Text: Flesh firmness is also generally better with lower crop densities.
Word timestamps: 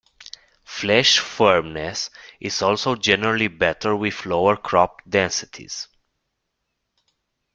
Flesh 0.65 1.19
firmness 1.19 2.09
is 2.39 2.63
also 2.63 2.95
generally 2.95 3.47
better 3.47 3.95
with 3.95 4.25
lower 4.25 4.57
crop 4.57 4.99
densities. 5.07 5.89